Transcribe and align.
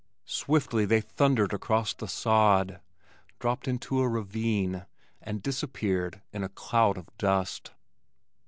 Swiftly 0.25 0.83
they 0.83 0.99
thundered 0.99 1.53
across 1.53 1.93
the 1.93 2.07
sod, 2.07 2.81
dropped 3.37 3.67
into 3.67 3.99
a 3.99 4.07
ravine, 4.09 4.87
and 5.21 5.43
disappeared 5.43 6.23
in 6.33 6.43
a 6.43 6.49
cloud 6.49 6.97
of 6.97 7.15
dust. 7.19 7.69